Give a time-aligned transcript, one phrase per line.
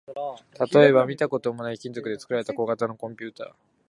[0.73, 3.55] 例えば、見たこともない金属で作られた小型のコンピュータ